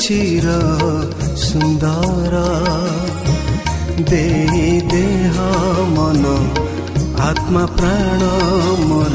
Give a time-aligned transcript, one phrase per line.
[0.00, 0.46] चिर
[1.36, 2.48] सुन्दरा।
[4.10, 4.26] दे
[4.92, 5.36] देह
[5.94, 6.24] मन
[7.20, 8.20] आत्मा प्राण
[8.88, 9.14] मोर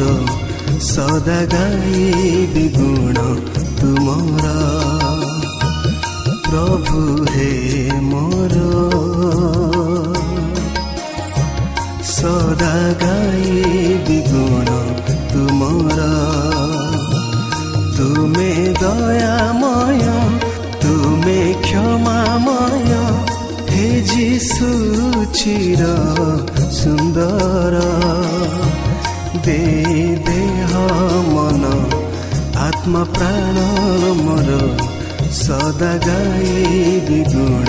[0.82, 2.04] सदा गाई
[2.54, 3.16] विगुण
[3.80, 4.58] तुमरा।
[6.48, 7.00] प्रभु
[7.32, 7.52] हे
[8.02, 8.56] मोर
[12.12, 13.62] सदा गाई
[14.08, 14.70] विगुण
[15.32, 16.12] तुमरा।
[17.98, 18.54] तुमे
[21.76, 22.92] କ୍ଷମାମୟ
[23.70, 24.68] ହେ ଯୀଶୁ
[25.38, 25.88] ଚିର
[26.76, 27.82] ସୁନ୍ଦର
[29.46, 29.58] ଦେ
[30.28, 30.72] ଦେହ
[31.32, 31.64] ମନ
[32.68, 33.66] ଆତ୍ମା ପ୍ରାଣ
[34.22, 34.60] ମୋର
[35.42, 37.68] ସଦା ଗାଇ ଗୁଣ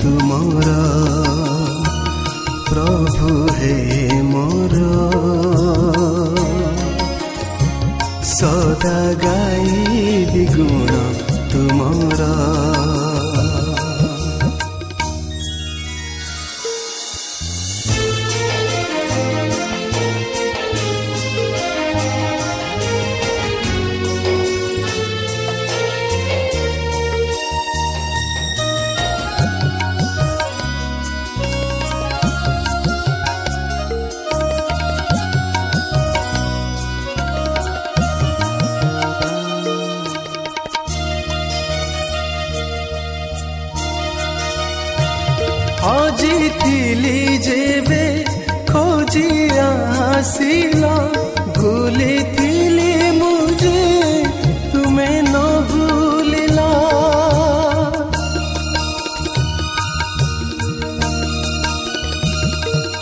[0.00, 0.68] ତୁମର
[2.68, 3.30] ପ୍ରଭୁ
[3.60, 3.76] ହେ
[4.32, 4.76] ମୋର
[8.34, 10.85] ସଦା ଗାଇ ଗୁଣ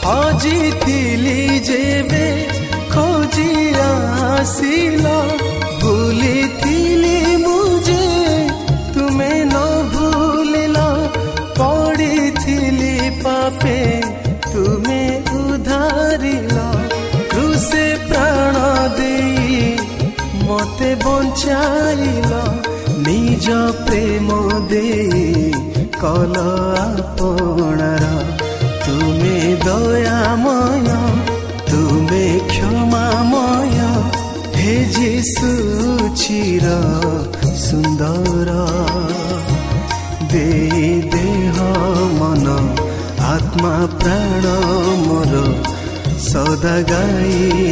[0.04, 2.24] ହଜିଥିଲି ଯେବେ
[2.94, 3.52] ଖୋଜି
[3.84, 5.06] ଆସିଲ
[5.82, 8.02] ଭୁଲିଥିଲି ମୁଁ ଯେ
[8.96, 9.62] ତୁମେ ନ
[9.94, 10.82] ଭୁଲିଲ
[11.58, 12.92] ପଡ଼ିଥିଲି
[13.24, 13.78] ପାପେ
[14.44, 15.00] ତୁମେ
[15.40, 16.58] ଉଧାରିଲ
[17.32, 18.66] କୃଷେ ପ୍ରାଣ
[19.00, 19.64] ଦେଇ
[20.44, 22.44] ମତେ ବଞ୍ଚାଇଲ
[23.08, 23.46] ନିଜ
[23.86, 24.28] ପ୍ରେମ
[24.70, 25.26] ଦେଇ
[25.96, 26.44] କଲ
[29.64, 30.88] ଆପଣାର ତୁମେ ଦୟାମୟ
[31.70, 33.76] ତୁମେ କ୍ଷମାମୟ
[34.56, 35.50] ହେ ଯୀଶୁ
[36.14, 36.66] ଚିର
[37.64, 38.50] ସୁନ୍ଦର
[40.32, 41.56] ଦେଇ ଦେହ
[42.20, 42.46] ମନ
[43.32, 44.54] ଆତ୍ମା ପ୍ରାଣ
[45.06, 45.44] ମୋର
[46.28, 47.64] ସଦା ଗାଇ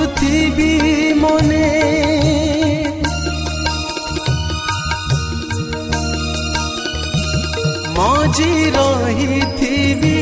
[0.00, 0.74] ସ୍ମରୁଥିବି
[1.20, 1.64] ମନେ
[7.96, 10.14] ମଜି ରହିଥିବି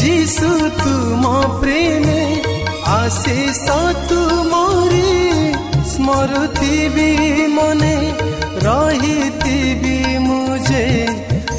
[0.00, 2.22] ଯୀଶୁ ତୁମ ପ୍ରେମେ
[2.94, 3.76] ଆଶିଷ
[4.08, 5.12] ତୁମରି
[5.92, 7.10] ସ୍ମରୁଥିବି
[7.58, 7.94] ମନେ
[8.66, 10.86] ରହିଥିବି ମୁଁ ଯେ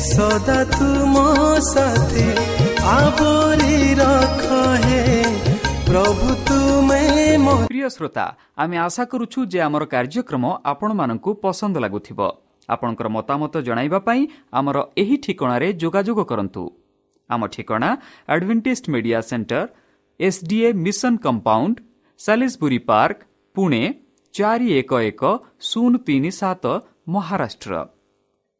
[0.09, 1.27] ସଦା ତୁମ
[1.71, 2.27] ସାଥି
[2.97, 4.43] ଆବରି ରଖ
[5.93, 6.27] প্রভু
[7.67, 8.25] প্রিয় শ্রোতা
[8.55, 12.19] আমি আশা করুছু যে আমার কার্যক্রম আপনার পসন্দ লাগুব
[12.69, 16.63] আপনার মতামত জনাইবা পাই আমার এই ঠিকার যোগাযোগ করতু
[17.29, 17.89] আমার ঠিকনা
[18.27, 19.65] advantage media centre
[20.19, 21.75] SDA mission compound
[22.19, 23.19] Salisbury park,
[23.55, 23.83] Pune,
[24.33, 25.23] ଚାରି ଏକ ଏକ
[25.59, 26.65] ଶୂନ ତିନି ସାତ,
[27.07, 27.73] ମହାରାଷ୍ଟ୍ର।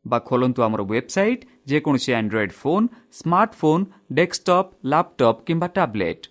[0.06, 2.86] ବା ଖୋଲନ୍ତୁ ଆମର ওয়েবসাইট ଯେକୌଣସି android phone,
[3.20, 3.84] smartphone
[4.14, 6.24] desktop laptop କିମ୍ବା ଟ୍ୟାବ୍ଲେଟ୍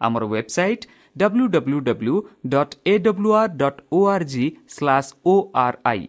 [0.00, 0.86] ଆମର website
[1.16, 2.14] W W W
[2.48, 6.02] dot A W R dot O R G slash O R I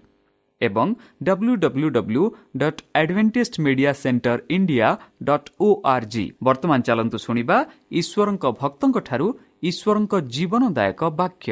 [0.62, 0.88] ଏବଂ
[1.24, 2.24] W W W
[2.58, 4.90] dot Adventist media centre India
[5.30, 7.58] dot O R G ବର୍ତ୍ତମାନ ଚାଲନ୍ତୁ ଶୁଣିବା
[8.00, 9.28] ଈଶ୍ୱରଙ୍କ ଭକ୍ତଙ୍କଠାରୁ
[9.64, 11.50] ଈଶ୍ୱରଙ୍କ ଜୀବନଦାୟକ ବାକ୍ୟ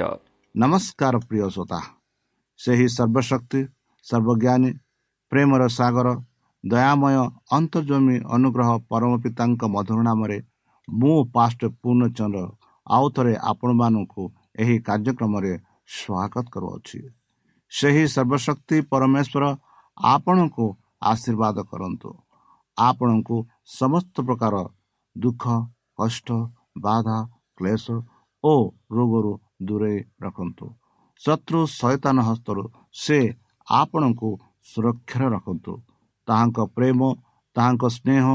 [0.56, 1.80] ନମସ୍କାର ପ୍ରିୟ ଶ୍ରୋତା
[2.59, 3.62] ସେହି ସର୍ବଶକ୍ତି
[4.06, 4.71] ସର୍ବଜ୍ଞାନୀ
[5.31, 6.07] ପ୍ରେମର ସାଗର
[6.63, 7.15] ଦୟାମୟ
[7.57, 10.38] ଅନ୍ତର୍ଜମୀ ଅନୁଗ୍ରହ ପରମ ପିତାଙ୍କ ମଧୁର ନାମରେ
[11.00, 12.44] ମୁଁ ପାଷ୍ଟ ପୂର୍ଣ୍ଣଚନ୍ଦ୍ର
[12.88, 14.24] ଆଉ ଥରେ ଆପଣମାନଙ୍କୁ
[14.62, 15.53] ଏହି କାର୍ଯ୍ୟକ୍ରମରେ
[15.97, 17.00] ସ୍ୱାଗତ କରୁଅଛି।
[17.71, 19.44] ସେହି ସର୍ବଶକ୍ତି ପରମେଶ୍ୱର
[19.97, 20.65] ଆପଣଙ୍କୁ
[21.12, 22.09] ଆଶୀର୍ବାଦ କରନ୍ତୁ।
[22.77, 23.38] ଆପଣଙ୍କୁ
[23.80, 24.56] ସମସ୍ତ ପ୍ରକାର
[25.15, 25.44] ଦୁଃଖ
[25.95, 26.27] କଷ୍ଟ
[26.77, 27.18] ବାଧା
[27.57, 27.85] କ୍ଲେଶ
[28.44, 28.53] ଓ
[28.92, 29.33] ରୋଗରୁ
[29.68, 30.65] ଦୂରେଇ ରଖନ୍ତୁ।
[31.21, 32.63] ଶତ୍ରୁ ସୈତାନ ହସ୍ତରୁ
[32.94, 33.19] ସେ
[33.68, 34.30] ଆପଣଙ୍କୁ
[34.63, 35.74] ସୁରକ୍ଷାରେ ରଖନ୍ତୁ।
[36.27, 37.00] ତାହାଙ୍କ ପ୍ରେମ
[37.56, 38.25] ତାହାଙ୍କ ସ୍ନେହ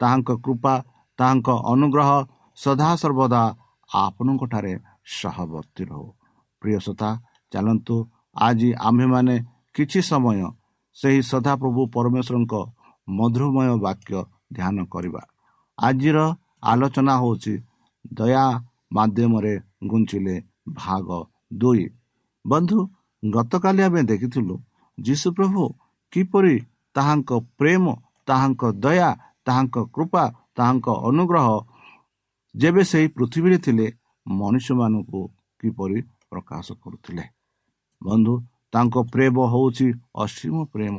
[0.00, 0.74] ତାହାଙ୍କ କୃପା
[1.18, 2.10] ତାହାଙ୍କ ଅନୁଗ୍ରହ
[2.58, 3.42] ସଦାସର୍ବଦା
[3.90, 4.72] ଆପଣଙ୍କଠାରେ
[5.16, 6.08] ସହବର୍ତ୍ତୀ ରହୁ।
[6.62, 7.10] ପ୍ରିୟ ସତା
[7.52, 7.96] ଚାଲନ୍ତୁ
[8.36, 9.34] ଆଜି ଆମ୍ଭେମାନେ
[9.74, 10.38] କିଛି ସମୟ
[10.96, 12.54] ସେହି ସଦାପ୍ରଭୁ ପରମେଶ୍ୱରଙ୍କ
[13.08, 14.12] ମଧୁରମୟ ବାକ୍ୟ
[14.56, 15.22] ଧ୍ୟାନ କରିବା।
[15.78, 16.18] ଆଜିର
[16.70, 17.54] ଆଲୋଚନା ହେଉଛି
[18.14, 18.44] ଦୟା
[18.96, 19.54] ମାଧ୍ୟମରେ
[19.90, 20.36] ଗୁଞ୍ଚିଲେ
[20.80, 21.08] ଭାଗ
[21.60, 21.84] ଦୁଇ।
[22.44, 22.78] ବନ୍ଧୁ
[23.22, 24.54] ଗତକାଲି ଆମେ ଦେଖିଥିଲୁ
[24.98, 25.62] ଯୀଶୁପ୍ରଭୁ
[26.12, 26.56] କିପରି
[26.96, 27.84] ତାହାଙ୍କ ପ୍ରେମ
[28.28, 29.10] ତାହାଙ୍କ ଦୟା
[29.46, 30.24] ତାହାଙ୍କ କୃପା
[30.56, 31.48] ତାହାଙ୍କ ଅନୁଗ୍ରହ
[32.54, 33.86] ଯେବେ ସେହି ପୃଥିବୀରେ ଥିଲେ
[34.26, 35.20] ମନୁଷ୍ୟମାନଙ୍କୁ
[35.60, 35.98] କିପରି
[36.30, 37.24] ପ୍ରକାଶ କରୁଥିଲେ?
[38.02, 38.34] ବନ୍ଧୁ
[38.72, 40.94] ତାଙ୍କ ପ୍ରେମ ହେଉଛି ଅସୀମ ପ୍ରେମ।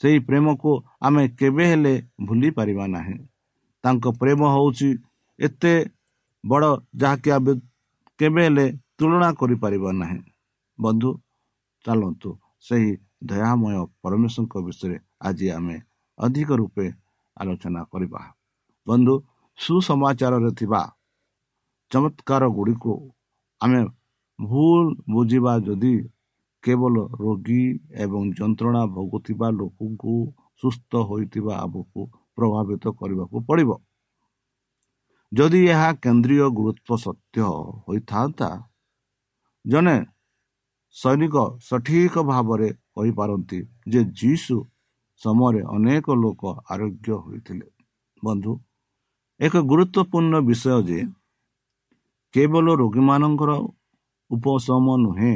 [0.00, 0.70] ସେହି ପ୍ରେମକୁ
[1.02, 1.94] ଆମେ କେବେ ହେଲେ
[2.26, 3.16] ଭୁଲି ପାରିବା ନାହିଁ।
[3.84, 4.88] ତାଙ୍କ ପ୍ରେମ ହେଉଛି
[5.38, 5.74] ଏତେ
[6.44, 7.52] ବଡ଼ ଯାହାକି ଆମେ
[8.20, 8.66] କେବେ ହେଲେ
[8.98, 10.20] ତୁଳନା କରିପାରିବା ନାହିଁ।
[10.78, 11.10] ବନ୍ଧୁ
[11.84, 12.30] ଚାଲନ୍ତୁ
[12.60, 12.90] ସେହି
[13.24, 15.76] ଦୟାମୟ ପରମେଶ୍ୱରଙ୍କ ବିଷୟରେ ଆଜି ଆମେ
[16.18, 16.86] ଅଧିକ ରୂପେ
[17.36, 18.20] ଆଲୋଚନା କରିବା।
[18.86, 19.14] ବନ୍ଧୁ
[19.58, 20.82] ସୁସମାଚାରରେ ଥିବା
[21.90, 22.92] ଚମତ୍କାର ଗୁଡ଼ିକୁ
[23.60, 23.82] ଆମେ
[24.38, 25.94] ଭୁଲ ବୁଝିବା ଯଦି
[26.64, 27.64] କେବଳ ରୋଗୀ
[28.04, 30.14] ଏବଂ ଯନ୍ତ୍ରଣା ଭୋଗୁଥିବା ଲୋକଙ୍କୁ
[30.62, 32.00] ସୁସ୍ଥ ହୋଇଥିବା ଆମକୁ
[32.36, 33.70] ପ୍ରଭାବିତ କରିବାକୁ ପଡ଼ିବ।
[35.32, 37.38] ଯଦି ଏହା କେନ୍ଦ୍ରୀୟ ଗୁରୁତ୍ୱ ସତ୍ୟ
[37.86, 38.50] ହୋଇଥାନ୍ତା
[39.64, 39.96] ଜଣେ
[40.94, 41.36] ସୈନିକ
[41.68, 44.56] ସଠିକ ଭାବରେ କହିପାରନ୍ତି ଯେ ଯୀଶୁ
[45.20, 47.66] ସମୟରେ ଅନେକ ଲୋକ ଆରୋଗ୍ୟ ହୋଇଥିଲେ।
[48.22, 48.52] ବନ୍ଧୁ
[49.40, 51.00] ଏକ ଗୁରୁତ୍ୱପୂର୍ଣ୍ଣ ବିଷୟ ଯେ
[52.34, 53.50] କେବଳ ରୋଗୀମାନଙ୍କର
[54.30, 55.34] ଉପଶମ ନୁହେଁ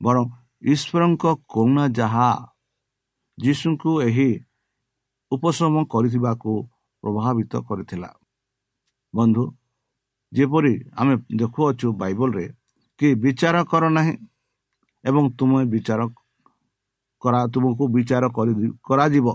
[0.00, 0.24] ବରଂ
[0.72, 2.28] ଈଶ୍ୱରଙ୍କ କରୁଣା ଯାହା
[3.38, 4.30] ଯୀଶୁଙ୍କୁ ଏହି
[5.32, 6.52] ଉପଶମ କରିଥିବାକୁ
[7.02, 8.10] ପ୍ରଭାବିତ କରିଥିଲା।
[9.14, 9.44] ବନ୍ଧୁ
[10.32, 12.46] ଯେପରି ଆମେ ଦେଖୁଅଛୁ ବାଇବଲରେ
[13.00, 14.14] କି ବିଚାର କର ନାହିଁ
[15.04, 16.00] ଏବଂ ତୁମେ ବିଚାର
[17.22, 18.24] କରା ତୁମକୁ ବିଚାର
[18.86, 19.26] କରାଯିବ।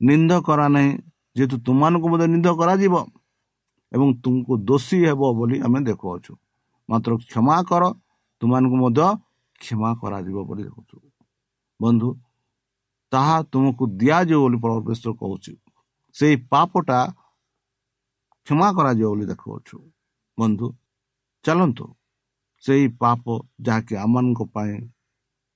[0.00, 0.90] ନିନ୍ଦ କରା ନାହିଁ
[1.36, 2.94] ଯେହେତୁ ତୁମମାନଙ୍କୁ ମଧ୍ୟ ନିନ୍ଦ କରାଯିବ
[3.92, 6.32] ଏବଂ ତୁମକୁ ଦୋଷୀ ହେବ ବୋଲି ଆମେ ଦେଖୁଅଛୁ
[6.88, 7.82] ମାତ୍ର କ୍ଷମା କର
[8.42, 9.06] ତୁମମାନଙ୍କୁ ମଧ୍ୟ
[9.60, 10.96] କ୍ଷମା କରାଯିବ ବୋଲି ଦେଖୁଛୁ
[11.80, 12.08] ବନ୍ଧୁ
[13.12, 15.52] ତାହା ତୁମକୁ ଦିଆଯିବ ବୋଲି ପରମେଶ୍ୱର କହୁଛି
[16.14, 16.98] ସେଇ ପାପଟା
[18.46, 19.76] କ୍ଷମା କରାଯିବ ବୋଲି ଦେଖୁଅଛୁ
[20.38, 20.66] ବନ୍ଧୁ
[21.44, 21.86] ଚାଲନ୍ତୁ
[22.62, 23.24] ସେହି ପାପ
[23.60, 24.74] ଯାହାକି ଆମମାନଙ୍କ ପାଇଁ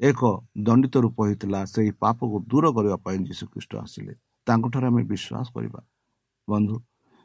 [0.00, 0.20] ଏକ
[0.62, 4.14] ଦଣ୍ଡିତ ରୂପ ହେଇଥିଲା ସେହି ପାପକୁ ଦୂର କରିବା ପାଇଁ ଯୀଶୁଖ୍ରୀଷ୍ଟ ଆସିଲେ
[4.48, 5.80] ତାଙ୍କଠାରେ ଆମେ ବିଶ୍ୱାସ କରିବା।
[6.48, 6.76] ବନ୍ଧୁ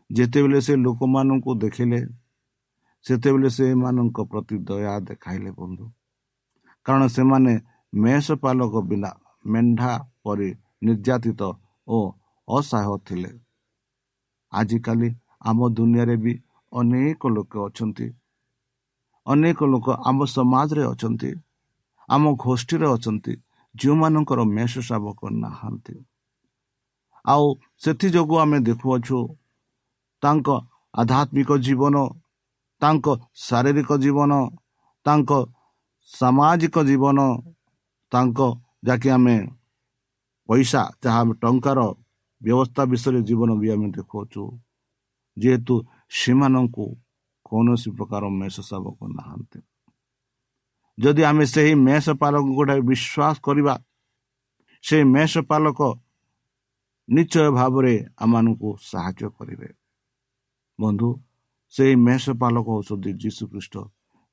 [0.09, 1.99] ଯେତେବେଳେ ସେ ଲୋକମାନଙ୍କୁ ଦେଖିଲେ
[3.05, 5.85] ସେତେବେଳେ ସେମାନଙ୍କ ପ୍ରତି ଦୟା ଦେଖାଇଲେ ବନ୍ଧୁ।
[6.85, 7.53] କାରଣ ସେମାନେ
[7.93, 9.11] ମେଷ ପାଲକ ବିନା
[9.45, 9.91] ମେଣ୍ଢା
[10.23, 10.49] ପରି
[10.85, 11.41] ନିର୍ଯାତିତ
[11.87, 11.97] ଓ
[12.47, 13.31] ଅସହାୟ ଥିଲେ।
[14.51, 15.09] ଆଜିକାଲି
[15.41, 16.33] ଆମ ଦୁନିଆରେ ବି
[16.71, 18.07] ଅନେକ ଲୋକ ଅଛନ୍ତି।
[19.27, 21.31] ଅନେକ ଲୋକ ଆମ ସମାଜରେ ଅଛନ୍ତି
[22.09, 23.33] ଆମ ଗୋଷ୍ଠୀରେ ଅଛନ୍ତି
[23.75, 25.95] ଯେଉଁମାନଙ୍କର ମେଷ ଶାବକ ନାହାନ୍ତି।
[27.25, 27.43] ଆଉ
[27.83, 29.19] ସେଥିଯୋଗୁଁ ଆମେ ଦେଖୁଅଛୁ
[30.23, 30.47] ତାଙ୍କ
[30.93, 31.95] ଆଧ୍ୟାତ୍ମିକ ଜୀବନ
[32.81, 33.05] ତାଙ୍କ
[33.45, 34.31] ଶାରୀରିକ ଜୀବନ
[35.05, 35.31] ତାଙ୍କ
[36.11, 37.19] ସାମାଜିକ ଜୀବନ
[38.11, 38.39] ତାଙ୍କ
[38.85, 39.37] ଯାହାକି ଆମେ
[40.49, 41.79] ପଇସା ଯାହା ଟଙ୍କାର
[42.41, 44.43] ବ୍ୟବସ୍ଥା ବିଷୟରେ ଜୀବନ ବି ଆମେ ଦେଖୁଅଛୁ।
[45.37, 45.75] ଯେହେତୁ
[46.19, 46.85] ସେମାନଙ୍କୁ
[47.45, 49.59] କୌଣସି ପ୍ରକାର ମେଷ ଶାବକ ନାହାନ୍ତି।
[50.97, 53.73] ଯଦି ଆମେ ସେହି ମେଷ ପାଲକ ଗୋଟେ ବିଶ୍ୱାସ କରିବା
[54.83, 55.79] ସେହି ମେଷ ପାଲକ
[57.09, 59.69] ନିଶ୍ଚୟ ଭାବରେ ଆମମାନଙ୍କୁ ସାହାଯ୍ୟ କରିବେ।
[60.79, 61.09] ବନ୍ଧୁ
[61.73, 63.75] ସେହି ମେଷ ପାଲକ ହେଉଛନ୍ତି ଯୀଶୁଖ୍ରୀଷ୍ଟ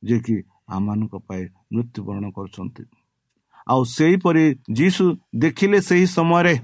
[0.02, 0.36] ଯିଏକି
[0.68, 2.84] ଆମମାନଙ୍କ ପାଇଁ ମୃତ୍ୟୁବରଣ କରୁଛନ୍ତି।
[3.66, 4.44] ଆଉ ସେହିପରି
[4.78, 6.54] ଯୀଶୁ ଦେଖିଲେ ସେହି ସମୟରେ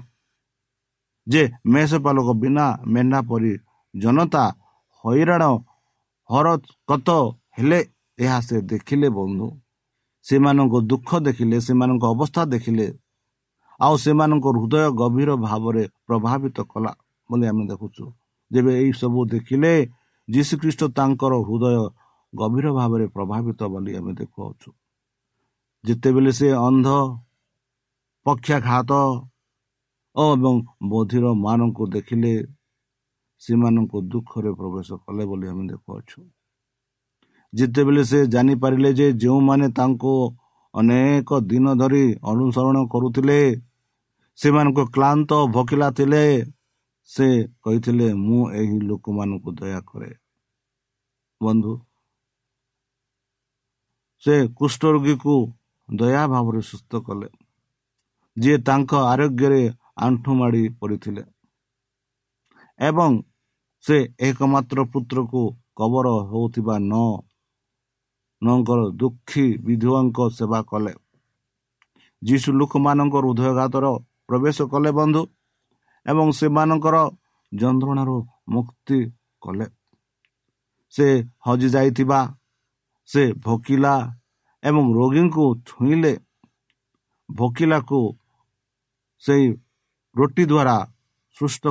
[1.27, 3.53] ଯେ ମେଷ ପାଲକ ବିନା ମେଣ୍ଢା ପରି
[3.93, 4.43] ଜନତା
[5.03, 5.43] ହଇରାଣ
[6.29, 7.09] ହରକତ
[7.57, 7.79] ହେଲେ
[8.19, 9.47] ଏହା ସେ ଦେଖିଲେ ବନ୍ଧୁ।
[10.25, 12.87] ସେମାନଙ୍କ ଦୁଃଖ ଦେଖିଲେ ସେମାନଙ୍କ ଅବସ୍ଥା ଦେଖିଲେ
[13.79, 16.91] ଆଉ ସେମାନଙ୍କ ହୃଦୟ ଗଭୀର ଭାବରେ ପ୍ରଭାବିତ କଲା
[17.29, 18.03] ବୋଲି ଆମେ ଦେଖୁଛୁ।
[18.51, 19.73] ଯେବେ ଏଇ ସବୁ ଦେଖିଲେ
[20.27, 21.77] ଯୀଶୁଖ୍ରୀଷ୍ଟ ତାଙ୍କର ହୃଦୟ
[22.33, 24.69] ଗଭୀର ଭାବରେ ପ୍ରଭାବିତ ବୋଲି ଆମେ ଦେଖୁଅଛୁ।
[25.83, 26.87] ଯେତେବେଳେ ସେ ଅନ୍ଧ
[28.25, 28.91] ପକ୍ଷାଘାତ
[30.15, 30.55] ଏବଂ
[30.91, 32.33] ବଧିର ମାନଙ୍କୁ ଦେଖିଲେ
[33.41, 36.19] ସେମାନଙ୍କୁ ଦୁଃଖରେ ପ୍ରବେଶ କଲେ ବୋଲି ଆମେ ଦେଖୁଅଛୁ।
[37.53, 40.13] ଯେତେବେଳେ ସେ ଜାଣିପାରିଲେ ଯେ ଯେଉଁମାନେ ତାଙ୍କୁ
[40.73, 43.39] ଅନେକ ଦିନ ଧରି ଅନୁସରଣ କରୁଥିଲେ
[44.37, 46.23] ସେମାନଙ୍କୁ କ୍ଳାନ୍ତ ଭୋକିଲା ଥିଲେ
[47.09, 47.27] ସେ
[47.63, 50.11] କହିଥିଲେ ମୁଁ ଏହି ଲୋକମାନଙ୍କୁ ଦୟା କରେ।
[51.41, 51.73] ବନ୍ଧୁ
[54.23, 55.33] ସେ କୁଷ୍ଠ ରୋଗୀକୁ
[55.89, 57.29] ଦୟା ଭାବରେ ସୁସ୍ଥ କଲେ
[58.37, 59.61] ଯିଏ ତାଙ୍କ ଆରୋଗ୍ୟରେ
[60.05, 61.23] ଆଣ୍ଠୁ ମାଡ଼ି ପଡ଼ିଥିଲେ
[62.79, 63.11] ଏବଂ
[63.83, 65.41] ସେ ଏକମାତ୍ର ପୁତ୍ରକୁ
[65.77, 66.93] କବର ହେଉଥିବା ନ
[68.41, 70.93] ନଙ୍କର ଦୁଃଖୀ ବିଧୁଆଙ୍କ ସେବା କଲେ।
[72.21, 73.85] ଯୀଶୁ ଲୋକମାନଙ୍କ ହୃଦୟଘାତର
[74.29, 75.21] ପ୍ରବେଶ କଲେ ବନ୍ଧୁ
[76.05, 76.95] ଏବଂ ସେମାନଙ୍କର
[77.51, 78.17] ଯନ୍ତ୍ରଣାରୁ
[78.53, 78.99] ମୁକ୍ତି
[79.43, 79.65] କଲେ।
[80.93, 81.07] ସେ
[81.45, 82.19] ହଜି ଯାଇଥିବା
[83.09, 83.93] ସେ ଭୋକିଲା
[84.63, 86.13] ଏବଂ ରୋଗୀଙ୍କୁ ଛୁଇଁଲେ।
[87.29, 87.99] ଭୋକିଲାକୁ
[89.23, 89.45] ସେଇ
[90.15, 90.75] ରୁଟି ଦ୍ୱାରା
[91.37, 91.63] ସୃଷ୍ଟ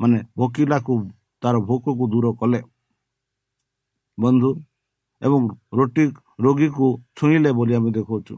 [0.00, 0.94] ମାନେ ଭୋକିଲାକୁ
[1.42, 2.60] ତାର ଭୋକକୁ ଦୂର କଲେ।
[4.18, 4.50] ବନ୍ଧୁ
[5.22, 5.42] ଏବଂ
[5.78, 6.04] ରୁଟି
[6.44, 8.34] ରୋଗୀକୁ ଛୁଇଁଲେ ବୋଲି ଆମେ ଦେଖାଉଛୁ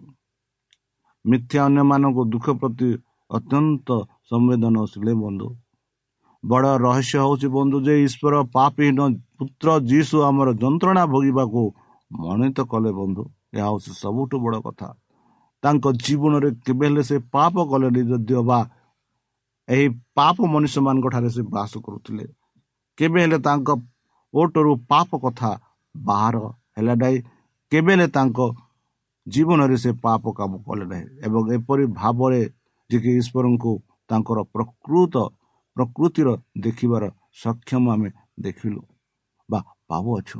[1.25, 2.88] ମିଥ୍ୟା ଅନ୍ୟମାନଙ୍କୁ ଦୁଃଖ ପ୍ରତି
[3.31, 3.88] ଅତ୍ୟନ୍ତ
[4.31, 5.49] ସମ୍ବେଦନଶୀଳ ବନ୍ଧୁ।
[6.45, 8.99] ବଡ଼ ରହସ୍ୟ ହେଉଛି ବନ୍ଧୁ ଯେ ଈଶ୍ୱର ପାପହୀନ
[9.38, 11.62] ପୁତ୍ର ଯୀଶୁ ଆମର ଯନ୍ତ୍ରଣା ଭୋଗିବାକୁ
[12.11, 13.23] ମନୋନୀତ କଲେ ବନ୍ଧୁ।
[13.54, 14.88] ଏହା ହେଉଛି ସବୁଠୁ ବଡ଼ କଥା।
[15.62, 18.61] ତାଙ୍କ ଜୀବନରେ କେବେ ହେଲେ ସେ ପାପ କଲେନି ଯଦିଓ ବା
[19.69, 22.26] ଏହି ପାପ ମନୁଷ୍ୟମାନଙ୍କ ଠାରେ ସେ ବାସ କରୁଥିଲେ।
[22.99, 23.69] କେବେ ହେଲେ ତାଙ୍କ
[24.35, 25.50] ଓଟରୁ ପାପ କଥା
[25.97, 26.37] ବାହାର
[26.76, 27.19] ହେଲା ନାହିଁ।
[27.73, 28.38] କେବେ ହେଲେ ତାଙ୍କ
[29.26, 32.40] ଜୀବନରେ ସେ ପାପ କାମ କଲେ ନାହିଁ। ଏବଂ ଏପରି ଭାବରେ
[32.91, 33.73] ଯେ କି ଈଶ୍ୱରଙ୍କୁ
[34.11, 35.14] ତାଙ୍କର ପ୍ରକୃତ
[35.76, 36.29] ପ୍ରକୃତିର
[36.64, 37.05] ଦେଖିବାର
[37.43, 38.09] ସକ୍ଷମ ଆମେ
[38.45, 38.81] ଦେଖିଲୁ
[39.49, 40.38] ବା ପାଉଅଛୁ।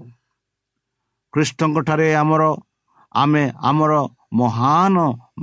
[1.35, 2.43] ଖ୍ରୀଷ୍ଟଙ୍କ ଠାରେ ଆମର
[3.15, 3.93] ଆମେ ଆମର
[4.41, 4.97] ମହାନ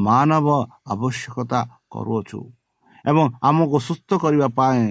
[0.08, 0.48] ମାନବ
[0.94, 1.60] ଆବଶ୍ୟକତା
[1.94, 2.40] କରୁଅଛୁ
[3.06, 4.82] ଏବଂ ଆମକୁ ସୁସ୍ଥ କରିବା ପାଇଁ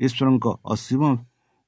[0.00, 1.02] ଈଶ୍ୱରଙ୍କ ଅସୀମ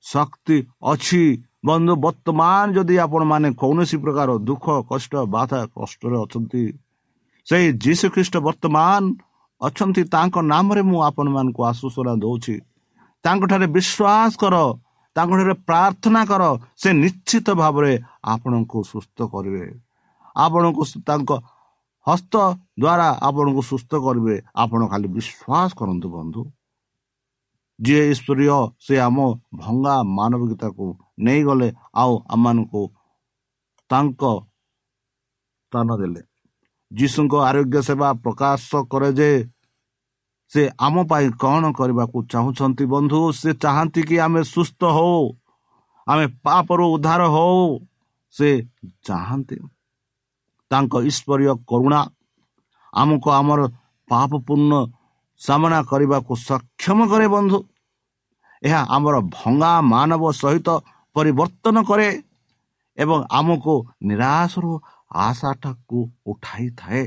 [0.05, 0.57] ଶକ୍ତି
[0.93, 1.23] ଅଛି।
[1.69, 6.63] ବନ୍ଧୁ ବର୍ତ୍ତମାନ ଯଦି ଆପଣମାନେ କୌଣସି ପ୍ରକାର ଦୁଃଖ କଷ୍ଟ ବାଧା କଷ୍ଟରେ ଅଛନ୍ତି
[7.47, 9.03] ସେଇ ଯୀଶୁ ଖ୍ରୀଷ୍ଟ ବର୍ତ୍ତମାନ
[9.61, 12.57] ଅଛନ୍ତି ତାଙ୍କ ନାମରେ ମୁଁ ଆପଣମାନଙ୍କୁ ଆଶ୍ୱାସନା ଦେଉଛି।
[13.25, 14.57] ତାଙ୍କଠାରେ ବିଶ୍ୱାସ କର
[15.17, 16.43] ତାଙ୍କଠାରେ ପ୍ରାର୍ଥନା କର
[16.81, 17.93] ସେ ନିଶ୍ଚିତ ଭାବରେ
[18.35, 19.65] ଆପଣଙ୍କୁ ସୁସ୍ଥ କରିବେ।
[20.37, 21.31] ଆପଣଙ୍କୁ ତାଙ୍କ
[22.07, 22.35] ହସ୍ତ
[22.81, 26.43] ଦ୍ୱାରା ଆପଣଙ୍କୁ ସୁସ୍ଥ କରିବେ। ଆପଣ ଖାଲି ବିଶ୍ୱାସ କରନ୍ତୁ ବନ୍ଧୁ।
[27.79, 29.19] ଯିଏ ଈଶ୍ୱରୀୟ ସେ ଆମ
[29.55, 30.87] ଭଙ୍ଗା ମାନବିକତାକୁ
[31.27, 31.69] ନେଇଗଲେ
[32.01, 32.83] ଆଉ ଆମମାନଙ୍କୁ
[33.91, 34.23] ତାଙ୍କ
[35.63, 36.23] ସ୍ଥାନ ଦେଲେ।
[36.91, 39.31] ଯୀଶୁଙ୍କ ଆରୋଗ୍ୟ ସେବା ପ୍ରକାଶ କରେ ଯେ
[40.51, 43.21] ସେ ଆମ ପାଇଁ କ'ଣ କରିବାକୁ ଚାହୁଁଛନ୍ତି ବନ୍ଧୁ?
[43.41, 45.23] ସେ ଚାହାନ୍ତି କି ଆମେ ସୁସ୍ଥ ହଉ
[46.07, 47.61] ଆମେ ପାପରୁ ଉଦ୍ଧାର ହଉ।
[48.35, 48.49] ସେ
[49.07, 49.57] ଚାହାନ୍ତି।
[50.71, 52.01] ତାଙ୍କ ଈଶ୍ୱରୀୟ କରୁଣା
[52.93, 53.61] ଆମକୁ ଆମର
[54.09, 54.73] ପାପ ପୂର୍ଣ୍ଣ
[55.41, 57.59] ସାମନା କରିବାକୁ ସକ୍ଷମ କରେ ବନ୍ଧୁ।
[58.63, 60.69] ଏହା ଆମର ଭଙ୍ଗା ମାନବ ସହିତ
[61.17, 62.09] ପରିବର୍ତ୍ତନ କରେ
[62.99, 63.75] ଏବଂ ଆମକୁ
[64.09, 64.71] ନିରାଶରୁ
[65.11, 67.03] ଆଶାଟାକୁ ଉଠାଇଥାଏ।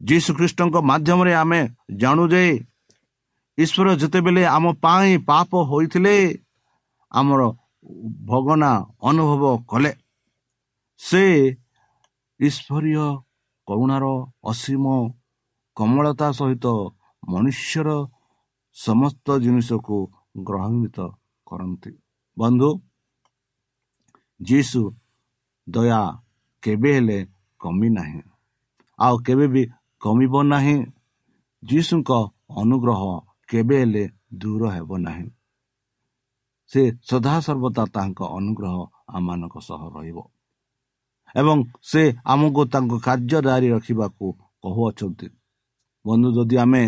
[0.00, 1.60] ଯୀଶୁ ଖ୍ରୀଷ୍ଟଙ୍କ ମାଧ୍ୟମରେ ଆମେ
[1.96, 2.42] ଜାଣୁ ଯେ
[3.58, 6.16] ଈଶ୍ୱର ଯେତେବେଳେ ଆମ ପାଇଁ ପାପ ହୋଇଥିଲେ
[7.12, 7.42] ଆମର
[8.26, 8.72] ଭଗନା
[9.02, 9.92] ଅନୁଭବ କଲେ।
[11.00, 11.22] ସେ
[12.40, 13.06] ଈଶ୍ୱରୀୟ
[13.68, 14.04] କରୁଣାର
[14.44, 14.84] ଅସୀମ
[15.76, 16.66] କମଳତା ସହିତ
[17.22, 17.88] ମନୁଷ୍ୟର
[18.76, 19.96] ସମସ୍ତ ଜିନିଷକୁ
[20.46, 20.98] ଗ୍ରହାନ୍ୱିତ
[21.46, 21.92] କରନ୍ତି।
[22.36, 22.70] ବନ୍ଧୁ
[24.40, 24.82] ଯୀଶୁ
[25.66, 26.02] ଦୟା
[26.62, 27.18] କେବେ ହେଲେ
[27.60, 28.22] କମି ନାହିଁ।
[28.98, 29.62] ଆଉ କେବେ ବି
[30.00, 30.76] କମିବ ନାହିଁ
[31.62, 32.10] ଯୀଶୁଙ୍କ
[32.56, 33.02] ଅନୁଗ୍ରହ
[33.48, 35.26] କେବେ ହେଲେ ଦୂର ହେବ ନାହିଁ।
[36.70, 38.76] ସେ ସଦାସର୍ବଦା ତାଙ୍କ ଅନୁଗ୍ରହ
[39.08, 40.18] ଆମମାନଙ୍କ ସହ ରହିବ।
[41.36, 44.26] ଏବଂ ସେ ଆମକୁ ତାଙ୍କ କାର୍ଯ୍ୟ ଜାରି ରଖିବାକୁ
[44.62, 45.28] କହୁଅଛନ୍ତି।
[46.04, 46.84] ବନ୍ଧୁ ଯଦି ଆମେ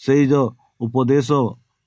[0.00, 0.46] ସେଇ ଯେଉଁ
[0.80, 1.28] ଉପଦେଶ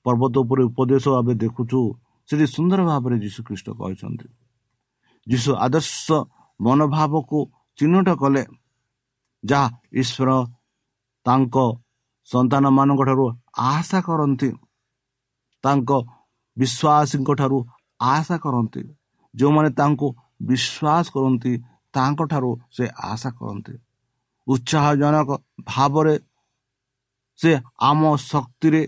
[0.06, 1.80] ପର୍ବତ ଉପରେ ଉପଦେଶ ଭାବେ ଦେଖୁଛୁ
[2.28, 4.28] ସେଠି ସୁନ୍ଦର ଭାବରେ ଯୀଶୁ ଖ୍ରୀଷ୍ଟ କହିଛନ୍ତି।
[5.26, 6.08] ଯୀଶୁ ଆଦର୍ଶ
[6.60, 7.38] ମନୋଭାବକୁ
[7.78, 8.44] ଚିହ୍ନଟ କଲେ।
[9.44, 10.30] ଯାହା ଈଶ୍ୱର
[11.26, 11.56] ତାଙ୍କ
[12.28, 13.26] ସନ୍ତାନମାନଙ୍କ ଠାରୁ
[13.72, 14.50] ଆଶା କରନ୍ତି।
[15.64, 15.90] ତାଙ୍କ
[16.56, 17.58] ବିଶ୍ୱାସୀଙ୍କ ଠାରୁ
[18.00, 18.82] ଆଶା କରନ୍ତି।
[19.34, 20.06] ଯେଉଁମାନେ ତାଙ୍କୁ
[20.42, 21.52] ବିଶ୍ୱାସ କରନ୍ତି
[21.94, 23.74] ତାଙ୍କଠାରୁ ସେ ଆଶା କରନ୍ତି।
[24.46, 25.30] ଉତ୍ସାହଜନକ
[25.64, 26.14] ଭାବରେ
[27.38, 27.50] ସେ
[27.80, 28.82] ଆମ ଶକ୍ତିରେ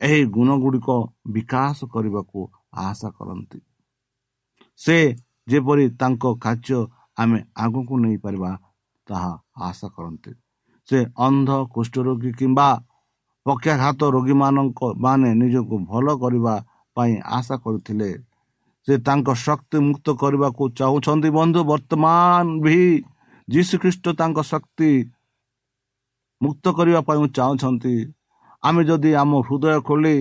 [0.00, 0.88] ଏହି ଗୁଣ ଗୁଡ଼ିକ
[1.26, 2.38] ବିକାଶ କରିବାକୁ
[2.72, 3.60] ଆଶା କରନ୍ତି।
[4.76, 4.96] ସେ
[5.50, 6.78] ଯେପରି ତାଙ୍କ କାର୍ଯ୍ୟ
[7.22, 8.50] ଆମେ ଆଗକୁ ନେଇପାରିବା
[9.06, 9.32] ତାହା
[9.68, 10.32] ଆଶା କରନ୍ତି।
[10.88, 12.68] ସେ ଅନ୍ଧ କୁଷ୍ଠରୋଗୀ କିମ୍ବା
[13.46, 16.54] ପକ୍ଷାଘାତ ରୋଗୀମାନଙ୍କ ମାନେ ନିଜକୁ ଭଲ କରିବା
[16.96, 18.10] ପାଇଁ ଆଶା କରିଥିଲେ।
[18.86, 22.78] ସେ ତାଙ୍କ ଶକ୍ତି ମୁକ୍ତ କରିବାକୁ ଚାହୁଁଛନ୍ତି ବନ୍ଧୁ ବର୍ତ୍ତମାନ ବି
[23.48, 24.90] ଯୀଶୁ ଖ୍ରୀଷ୍ଟ ତାଙ୍କ ଶକ୍ତି
[26.40, 27.94] ମୁକ୍ତ କରିବା ପାଇଁ ଚାହୁଁଛନ୍ତି।
[28.62, 30.16] ଆମେ ଯଦି ଆମ ହୃଦୟ ଖୋଲି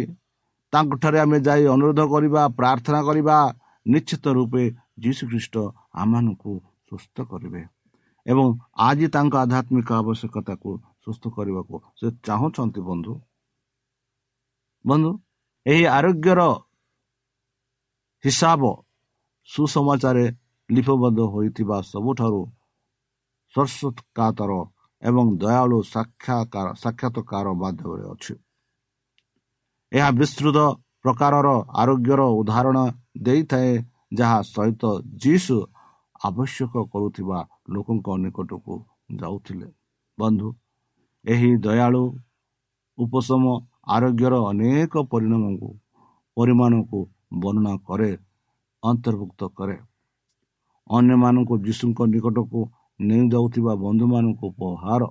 [0.73, 3.37] ତାଙ୍କଠାରେ ଆମେ ଯାଇ ଅନୁରୋଧ କରିବା ପ୍ରାର୍ଥନା କରିବା
[3.85, 4.63] ନିଶ୍ଚିତ ରୂପେ
[5.03, 5.55] ଯୀଶୁ ଖ୍ରୀଷ୍ଟ
[6.01, 6.53] ଆମମାନଙ୍କୁ
[6.89, 7.61] ସୁସ୍ଥ କରିବେ
[8.25, 8.47] ଏବଂ
[8.87, 10.69] ଆଜି ତାଙ୍କ ଆଧ୍ୟାତ୍ମିକ ଆବଶ୍ୟକତାକୁ
[11.03, 13.13] ସୁସ୍ଥ କରିବାକୁ ସେ ଚାହୁଁଛନ୍ତି ବନ୍ଧୁ।
[14.85, 15.11] ବନ୍ଧୁ
[15.65, 16.41] ଏହି ଆରୋଗ୍ୟର
[18.23, 18.61] ହିସାବ
[19.49, 20.25] ସୁସମାଚାରରେ
[20.69, 22.41] ଲିପବଦ୍ଧ ହୋଇଥିବା ସବୁଠାରୁ
[23.53, 24.51] ସ୍ୱର୍ଶକାତର
[25.01, 28.33] ଏବଂ ଦୟାଳୁ ସାକ୍ଷାକାର ସାକ୍ଷାତକାର ମାଧ୍ୟମରେ ଅଛି।
[29.91, 30.57] ଏହା ବିସ୍ତୃତ
[31.03, 31.47] ପ୍ରକାରର
[31.81, 32.77] ଆରୋଗ୍ୟର ଉଦାହରଣ
[33.25, 33.71] ଦେଇଥାଏ
[34.11, 34.83] ଯାହା ସହିତ
[35.23, 35.57] ଯୀଶୁ
[36.27, 37.39] ଆବଶ୍ୟକ କରୁଥିବା
[37.73, 38.73] ଲୋକଙ୍କ ନିକଟକୁ
[39.19, 39.67] ଯାଉଥିଲେ।
[40.17, 40.47] ବନ୍ଧୁ
[41.25, 42.03] ଏହି ଦୟାଳୁ
[42.97, 43.43] ଉପଶମ
[43.95, 45.69] ଆରୋଗ୍ୟର ଅନେକ ପରିଣାମକୁ
[46.37, 46.99] ପରିମାଣକୁ
[47.41, 48.11] ବର୍ଣ୍ଣନା କରେ
[48.83, 49.77] ଅନ୍ତର୍ଭୁକ୍ତ କରେ।
[50.89, 52.59] ଅନ୍ୟମାନଙ୍କୁ ଯୀଶୁଙ୍କ ନିକଟକୁ
[52.99, 55.01] ନେଇଯାଉଥିବା ବନ୍ଧୁମାନଙ୍କୁ ଉପହାର।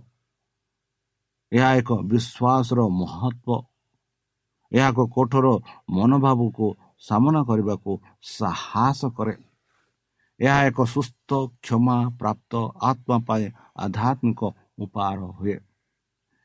[1.53, 3.49] ଏହା ଏକ ବିଶ୍ୱାସର ମହତ୍ଵ
[4.73, 5.47] ଏହା ଏକ କଠୋର
[5.91, 6.67] ମନୋଭାବକୁ
[7.03, 7.93] ସାମନା କରିବାକୁ
[8.33, 9.35] ସାହସ କରେ।
[10.41, 11.31] ଏହା ଏକ ସୁସ୍ଥ
[11.63, 12.53] କ୍ଷମା ପ୍ରାପ୍ତ
[12.91, 13.45] ଆତ୍ମା ପାଇଁ
[13.85, 14.41] ଆଧ୍ୟାତ୍ମିକ
[14.79, 15.57] ଉପହାର ହୁଏ।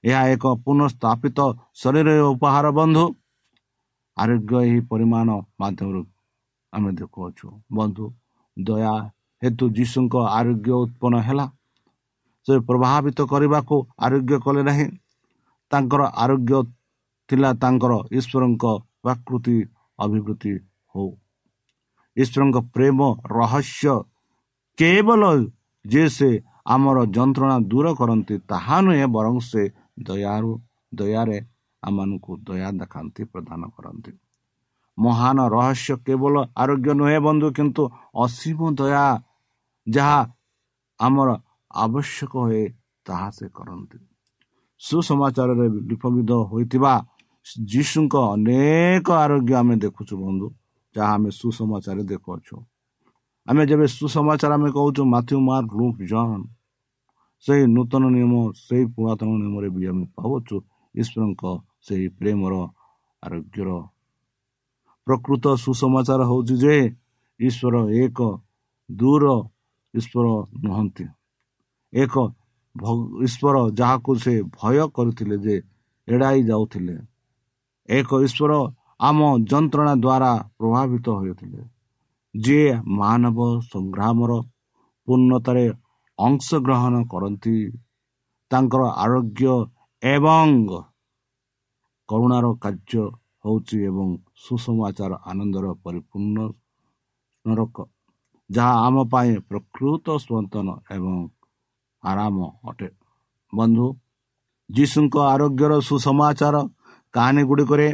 [0.04, 1.40] ଏହା ଏକ ପୁନଃସ୍ଥାପିତ
[1.82, 3.06] ଶରୀର ଉପହାର ବନ୍ଧୁ।
[4.18, 5.28] ଆରୋଗ୍ୟ ଏହି ପରିମାଣ
[5.60, 6.02] ମାଧ୍ୟମରୁ
[6.74, 8.06] ଆମେ ଦେଖୁଅଛୁ। ବନ୍ଧୁ
[8.58, 8.94] ଦୟା
[9.42, 11.46] ହେତୁ ଯୀଶୁଙ୍କ ଆରୋଗ୍ୟ ଉତ୍ପନ୍ନ ହେଲା।
[12.48, 14.88] ସେ ପ୍ରଭାବିତ କରିବାକୁ ଆରୋଗ୍ୟ କଲେ ନାହିଁ।
[15.72, 16.54] ତାଙ୍କର ଆରୋଗ୍ୟ
[17.30, 18.64] ଥିଲା ତାଙ୍କର ଈଶ୍ୱରଙ୍କ
[19.04, 19.58] ପ୍ରାକୃତି
[20.04, 20.54] ଅଭିବୃଦ୍ଧି
[20.94, 21.10] ହଉ
[22.18, 23.00] ଈଶ୍ୱରଙ୍କ ପ୍ରେମ
[23.32, 23.94] ରହସ୍ୟ
[24.78, 25.22] କେବଳ
[25.86, 26.30] ଯେ ସେ
[26.66, 29.64] ଆମର ଯନ୍ତ୍ରଣା ଦୂର କରନ୍ତି ତାହା ନୁହେଁ ବରଂ ସେ
[30.08, 30.52] ଦୟାରୁ
[30.94, 31.40] ଦୟାରେ
[31.84, 34.12] ଆମମାନଙ୍କୁ ଦୟା ଦେଖାନ୍ତି ପ୍ରଦାନ କରନ୍ତି
[34.98, 37.84] ମହାନ ରହସ୍ୟ କେବଳ ଆରୋଗ୍ୟ ନୁହେଁ ବନ୍ଧୁ କିନ୍ତୁ
[38.16, 39.06] ଅସୀମ ଦୟା
[39.88, 40.20] ଯାହା
[41.00, 41.30] ଆମର
[41.72, 42.64] ଆବଶ୍ୟକ ହୁଏ
[43.06, 43.98] ତାହା ସେ କରନ୍ତି
[44.82, 46.94] ସୁସମାଚାରରେ ଲିପବିଧ ହୋଇଥିବା
[47.46, 50.48] ଯୀଶୁଙ୍କ ଅନେକ ଆରୋଗ୍ୟ ଆମେ ଦେଖୁଛୁ ବନ୍ଧୁ
[50.96, 52.56] ଯାହା ଆମେ ସୁସମାଚାର ଦେଖୁଅଛୁ
[53.48, 56.44] ଆମେ ଯେବେ ସୁସମାଚାର ଆମେ କହୁଛୁ ମାଥ୍ୟୁ ମାର୍କ ଲୁକ୍ ଜନ୍
[57.44, 60.56] ସେହି ନୂତନ ନିୟମ ସେହି ପୁରାତନ ନିୟମରେ ବି ଆମେ ପାଉଛୁ
[60.96, 61.44] ଈଶ୍ୱରଙ୍କ
[61.86, 62.54] ସେହି ପ୍ରେମର
[63.24, 63.70] ଆରୋଗ୍ୟର
[65.08, 66.76] ପ୍ରକୃତ ସୁସମାଚାର ହେଉଛି ଯେ
[67.40, 68.20] ଈଶ୍ୱର ଏକ
[68.90, 69.24] ଦୂର
[69.94, 70.26] ଈଶ୍ୱର
[70.64, 71.06] ନୁହନ୍ତି
[71.94, 72.16] ଏକ
[73.26, 75.56] ଈଶ୍ୱର ଯାହାକୁ ସେ ଭୟ କରୁଥିଲେ ଯେ
[76.08, 76.96] ଏଡ଼ାଇ ଯାଉଥିଲେ
[77.90, 78.54] ଏକ ଈଶ୍ୱର
[79.00, 79.20] ଆମ
[79.50, 81.62] ଯନ୍ତ୍ରଣା ଦ୍ୱାରା ପ୍ରଭାବିତ ହୋଇଥିଲେ।
[82.36, 82.70] ଯିଏ
[83.00, 83.38] ମାନବ
[83.74, 84.32] ସଂଗ୍ରାମର
[85.08, 85.66] ପୂର୍ଣ୍ଣତାରେ
[86.20, 87.56] ଅଂଶଗ୍ରହଣ କରନ୍ତି
[88.52, 89.54] ତାଙ୍କର ଆରୋଗ୍ୟ
[90.04, 90.50] ଏବଂ
[92.10, 93.04] କରୁଣାର କାର୍ଯ୍ୟ
[93.44, 94.08] ହେଉଛି ଏବଂ
[94.44, 96.38] ସୁସମାଚାର ଆନନ୍ଦର ପରିପୂର୍ଣ୍ଣ
[98.50, 101.16] ଯାହା ଆମ ପାଇଁ ପ୍ରକୃତ ସ୍ପନ୍ଦନ ଏବଂ
[102.04, 102.38] ଆରାମ
[102.70, 102.90] ଅଟେ।
[103.54, 103.88] ବନ୍ଧୁ
[104.70, 106.56] ଯୀଶୁଙ୍କ ଆରୋଗ୍ୟର ସୁସମାଚାର
[107.14, 107.88] କାହାଣୀ ଗୁଡ଼ିକରେ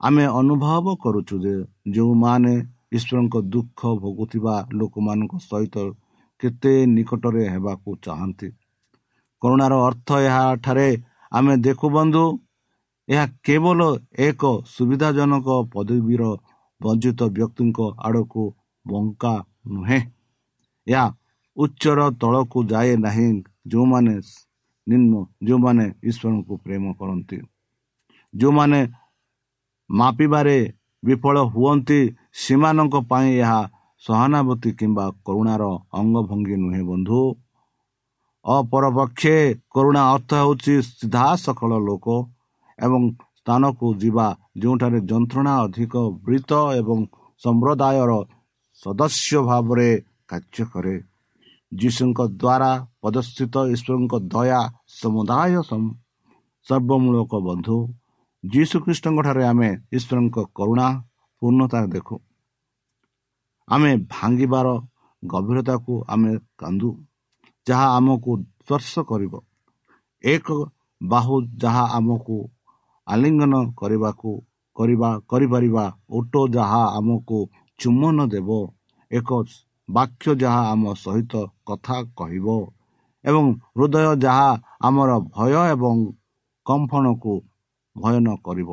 [0.00, 1.54] ଆମେ ଅନୁଭବ କରୁଛୁ ଯେ
[1.94, 2.54] ଯେଉଁମାନେ
[2.96, 5.76] ଈଶ୍ୱରଙ୍କ ଦୁଃଖ ଭୋଗୁଥିବା ଲୋକମାନଙ୍କ ସହିତ
[6.40, 8.48] କେତେ ନିକଟରେ ହେବାକୁ ଚାହାନ୍ତି।
[9.42, 10.88] କରୁଣାର ଅର୍ଥ ଏହାଠାରେ
[11.32, 12.24] ଆମେ ଦେଖୁ ବନ୍ଧୁ
[13.08, 13.80] ଏହା କେବଳ
[14.26, 16.22] ଏକ ସୁବିଧାଜନକ ପଦବୀର
[16.80, 18.44] ବଞ୍ଚିତ ବ୍ୟକ୍ତିଙ୍କ ଆଡ଼କୁ
[18.86, 19.34] ବଙ୍କା
[19.72, 20.00] ନୁହେଁ।
[20.86, 21.06] ଏହା
[21.56, 23.28] ଉଚ୍ଚର ତଳକୁ ଯାଏ ନାହିଁ
[23.70, 24.14] ଯେଉଁମାନେ
[24.86, 25.12] ନିମ୍ନ
[25.46, 27.38] ଯେଉଁମାନେ ଈଶ୍ୱରଙ୍କୁ ପ୍ରେମ କରନ୍ତି।
[28.34, 28.80] ଯେଉଁମାନେ
[29.90, 30.58] ମାପିବାରେ
[31.02, 32.00] ବିଫଳ ହୁଅନ୍ତି
[32.42, 33.60] ସେମାନଙ୍କ ପାଇଁ ଏହା
[34.02, 35.64] ସହାନୁଭୂତି କିମ୍ବା କରୁଣାର
[35.98, 37.20] ଅଙ୍ଗଭଙ୍ଗୀ ନୁହେଁ ବନ୍ଧୁ।
[38.44, 39.36] ଅପରପକ୍ଷେ
[39.74, 42.06] କରୁଣା ଅର୍ଥ ହେଉଛି ସିଧା ସକଳ ଲୋକ
[42.78, 43.02] ଏବଂ
[43.38, 44.26] ସ୍ଥାନକୁ ଯିବା
[44.60, 45.94] ଯେଉଁଠାରେ ଯନ୍ତ୍ରଣା ଅଧିକ
[46.24, 46.98] ବୃତ ଏବଂ
[47.42, 48.12] ସମ୍ପ୍ରଦାୟର
[48.82, 49.88] ସଦସ୍ୟ ଭାବରେ
[50.28, 50.96] କାର୍ଯ୍ୟ କରେ।
[51.72, 52.70] ଯୀଶୁଙ୍କ ଦ୍ୱାରା
[53.00, 54.60] ପ୍ରଦର୍ଶିତ ଈଶ୍ୱରଙ୍କ ଦୟା
[55.00, 55.52] ସମୁଦାୟ
[56.66, 57.76] ସର୍ବମୂଳକ ବନ୍ଧୁ।
[58.44, 60.86] ଯୀଶୁଖ୍ରୀଷ୍ଟଙ୍କ ଠାରେ ଆମେ ଈଶ୍ୱରଙ୍କ କରୁଣା
[61.42, 62.16] ପୂର୍ଣ୍ଣତା ଦେଖୁ
[63.68, 64.68] ଆମେ ଭାଙ୍ଗିବାର
[65.22, 66.90] ଗଭୀରତାକୁ ଆମେ କାନ୍ଦୁ
[67.66, 69.34] ଯାହା ଆମକୁ ସ୍ପର୍ଶ କରିବ
[70.24, 70.48] ଏକ
[71.00, 72.36] ବାହୁ ଯାହା ଆମକୁ
[73.06, 74.30] ଆଲିଙ୍ଗନ କରିବାକୁ
[74.76, 77.38] କରିବା କରିପାରିବା ଓଟ ଯାହା ଆମକୁ
[77.80, 78.50] ଚୁମ୍ବନ ଦେବ
[79.10, 79.30] ଏକ
[79.88, 81.32] ବାକ୍ୟ ଯାହା ଆମ ସହିତ
[81.66, 82.48] କଥା କହିବ
[83.24, 83.44] ଏବଂ
[83.76, 84.48] ହୃଦୟ ଯାହା
[84.82, 85.96] ଆମର ଭୟ ଏବଂ
[86.66, 87.34] କମ୍ଫନକୁ
[87.96, 88.70] ଭୟ ନ କରିବ।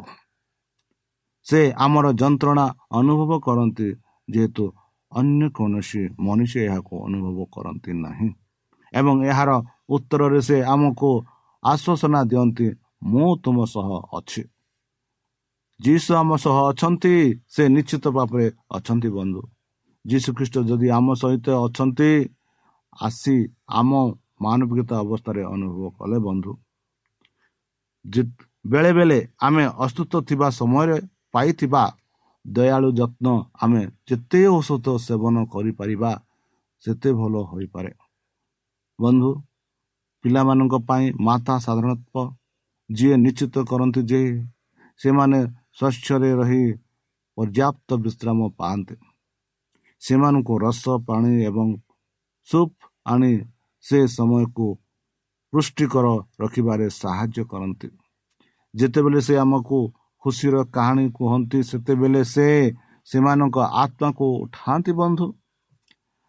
[1.46, 3.88] ସେ ଆମର ଯନ୍ତ୍ରଣା ଅନୁଭବ କରନ୍ତି
[4.30, 4.64] ଯେହେତୁ
[5.12, 8.30] ଅନ୍ୟ କୌଣସି ମଣିଷ ଏହାକୁ ଅନୁଭବ କରନ୍ତି ନାହିଁ।
[8.94, 9.50] ଏବଂ ଏହାର
[9.90, 11.10] ଉତ୍ତରରେ ସେ ଆମକୁ
[11.64, 12.68] ଆଶ୍ୱାସନା ଦିଅନ୍ତି
[13.04, 14.44] ମୁଁ ତୁମ ସହ ଅଛି।
[15.80, 17.14] ଯୀଶୁ ଆମ ସହ ଅଛନ୍ତି
[17.48, 19.42] ସେ ନିଶ୍ଚିତ ଭାବରେ ଅଛନ୍ତି ବନ୍ଧୁ।
[20.06, 22.12] ଯୀଶୁ ଖ୍ରୀଷ୍ଟ ଯଦି ଆମ ସହିତ ଅଛନ୍ତି
[23.02, 23.36] ଆସି
[23.70, 23.92] ଆମ
[24.42, 26.52] ମାନବିକତା ଅବସ୍ଥାରେ ଅନୁଭବ କଲେ ବନ୍ଧୁ।
[28.66, 30.98] ବେଳେ ବେଳେ ଆମେ ଅସୁସ୍ଥ ଥିବା ସମୟରେ
[31.34, 31.84] ପାଇଥିବା
[32.46, 33.28] ଦୟାଳୁ ଯତ୍ନ
[33.64, 36.12] ଆମେ ଯେତେ ଔଷଧ ସେବନ କରିପାରିବା
[36.84, 37.92] ସେତେ ଭଲ ହୋଇପାରେ।
[39.00, 39.32] ବନ୍ଧୁ
[40.24, 42.26] ପିଲାମାନଙ୍କ ପାଇଁ ମାତା ସାଧାରଣତଃ
[42.90, 44.22] ଯିଏ ନିଶ୍ଚିତ କରନ୍ତି ଯେ
[45.00, 45.40] ସେମାନେ
[45.78, 46.64] ସ୍ୱଚ୍ଛରେ ରହି
[47.38, 48.96] ପର୍ଯ୍ୟାପ୍ତ ବିଶ୍ରାମ ପାଆନ୍ତି।
[50.02, 51.68] ସେମାନଙ୍କୁ ରସ ପାଣି ଏବଂ
[52.48, 53.34] ସୁପ୍ ଆଣି
[53.84, 54.68] ସେ ସମୟକୁ
[55.54, 56.06] ପୃଷ୍ଟିକର
[56.42, 57.88] ରଖିବାରେ ସାହାଯ୍ୟ କରନ୍ତି।
[58.76, 59.78] ଯେତେବେଳେ ସେ ଆମକୁ
[60.24, 62.48] ଖୁସିର କାହାଣୀ କୁହନ୍ତି ସେତେବେଳେ ସେ
[63.08, 65.28] ସେମାନଙ୍କ ଆତ୍ମାକୁ ଉଠାନ୍ତି ବନ୍ଧୁ।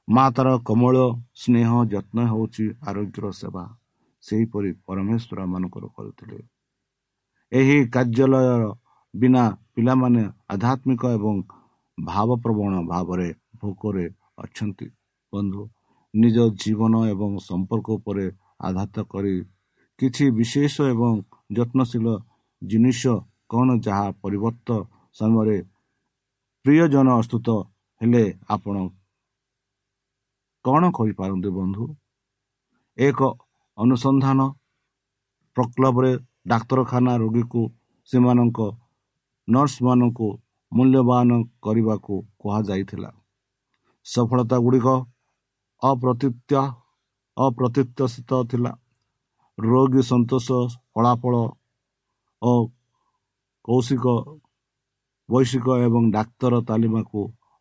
[0.09, 0.97] ମା ତାର କମଳ
[1.35, 3.65] ସ୍ନେହ ଯତ୍ନ ହେଉଛି ଆରୋଗ୍ୟର ସେବା।
[4.23, 6.39] ସେହିପରି ପରମେଶ୍ୱର ମାନଙ୍କର କରୁଥିଲେ।
[7.53, 8.65] ଏହି କାର୍ଯ୍ୟାଳୟର
[9.15, 11.37] ବିନା ପିଲାମାନେ ଆଧ୍ୟାତ୍ମିକ ଏବଂ
[11.99, 13.29] ଭାବପ୍ରବଣ ଭାବରେ
[13.61, 14.07] ଭୋକରେ
[14.39, 14.87] ଅଛନ୍ତି।
[15.33, 15.63] ବନ୍ଧୁ
[16.15, 18.27] ନିଜ ଜୀବନ ଏବଂ ସମ୍ପର୍କ ଉପରେ
[18.61, 19.37] ଆଘାତ କରି
[19.99, 21.13] କିଛି ବିଶେଷ ଏବଂ
[21.53, 22.07] ଯତ୍ନଶୀଳ
[22.63, 23.03] ଜିନିଷ
[23.51, 24.69] କ'ଣ ଯାହା ପରିବର୍ତ୍ତ
[25.17, 25.59] ସମୟରେ
[26.65, 27.49] ପ୍ରିୟଜନ ଅସ୍ତୁତ
[28.01, 28.77] ହେଲେ ଆପଣ
[30.65, 31.85] କ'ଣ କରିପାରନ୍ତି ବନ୍ଧୁ?
[32.99, 33.21] ଏକ
[33.79, 34.41] ଅନୁସନ୍ଧାନ
[35.57, 36.13] ପ୍ରକ୍ଲବରେ
[36.47, 37.63] ଡାକ୍ତରଖାନା ରୋଗୀକୁ
[38.11, 38.59] ସେମାନଙ୍କ
[39.49, 40.29] ନର୍ସମାନଙ୍କୁ
[40.73, 41.31] ମୂଲ୍ୟବାନ
[41.65, 43.11] କରିବାକୁ କୁହାଯାଇଥିଲା।
[44.07, 44.89] ସଫଳତା ଗୁଡ଼ିକ
[45.83, 46.63] ଅପ୍ରତୀତ୍ୟ
[47.37, 48.73] ଅପ୍ରତୀତ୍ୟସିତ ଥିଲା।
[49.59, 50.49] ରୋଗୀ ସନ୍ତୋଷ
[50.95, 51.35] ଫଳାଫଳ
[52.43, 52.53] ଓ
[53.65, 54.07] କୌଶିକ
[55.29, 57.21] ବୈଷୟିକ ଏବଂ ଡାକ୍ତର ତାଲିମାକୁ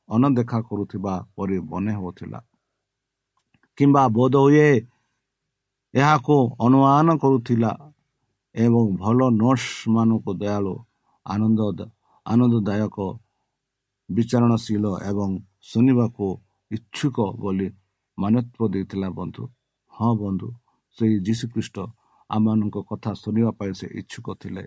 [0.10, 2.40] ଅନଦେଖା କରୁଥିବା ପରି ମନେ ହେଉଥିଲା
[3.78, 4.70] କିମ୍ବା ବୋଧ ହୁଏ
[5.94, 7.72] ଏହାକୁ ଅନୁମାନ କରୁଥିଲା
[8.56, 10.76] ଏବଂ ଭଲ ନର୍ସମାନଙ୍କୁ ଦୟାଳୁ
[11.26, 11.62] ଆନନ୍ଦ
[12.26, 12.98] ଆନନ୍ଦଦାୟକ
[14.10, 15.30] ବିଚାରଣଶୀଳ ଏବଂ
[15.70, 16.26] ଶୁଣିବାକୁ
[16.72, 17.68] ଇଚ୍ଛୁକ ବୋଲି
[18.18, 19.44] ମାନ୍ୟତ୍ଵ ଦେଇଥିଲା ବନ୍ଧୁ
[19.94, 20.48] ହଁ ବନ୍ଧୁ
[20.98, 21.78] ସେହି ଯୀଶୁଖ୍ରୀଷ୍ଟ
[22.36, 24.64] ଆମମାନଙ୍କ କଥା ଶୁଣିବା ପାଇଁ ସେ ଇଚ୍ଛୁକ ଥିଲେ।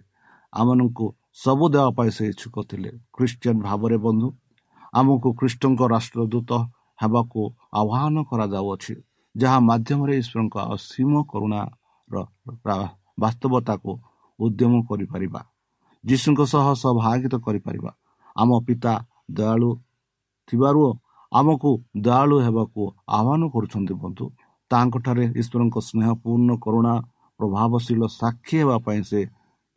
[0.52, 1.06] ଆମମାନଙ୍କୁ
[1.44, 4.28] ସବୁ ଦେବା ପାଇଁ ସେ ଇଚ୍ଛୁକ ଥିଲେ। ଖ୍ରୀଷ୍ଟିଆନ ଭାବରେ ବନ୍ଧୁ
[4.94, 6.50] ଆମକୁ ଖ୍ରୀଷ୍ଟଙ୍କ ରାଷ୍ଟ୍ରଦୂତ
[7.02, 7.40] ହେବାକୁ
[7.80, 8.94] ଆହ୍ୱାନ କରାଯାଉଅଛି
[9.34, 12.16] ଯାହା ମାଧ୍ୟମରେ ଈଶ୍ୱରଙ୍କ ଅସୀମ କରୁଣାର
[13.22, 13.90] ବାସ୍ତବତାକୁ
[14.38, 15.40] ଉଦ୍ୟମ କରିପାରିବା
[16.04, 17.90] ଯୀଶୁଙ୍କ ସହ ସହଭାଗିତ କରିପାରିବା।
[18.36, 18.92] ଆମ ପିତା
[19.38, 19.70] ଦୟାଳୁ
[20.48, 20.82] ଥିବାରୁ
[21.32, 21.70] ଆମକୁ
[22.06, 22.82] ଦୟାଳୁ ହେବାକୁ
[23.16, 24.24] ଆହ୍ୱାନ କରୁଛନ୍ତି ବନ୍ଧୁ।
[24.70, 26.94] ତାଙ୍କଠାରେ ଈଶ୍ୱରଙ୍କ ସ୍ନେହପୂର୍ଣ୍ଣ କରୁଣା
[27.40, 29.20] ପ୍ରଭାବଶୀଳ ସାକ୍ଷୀ ହେବା ପାଇଁ ସେ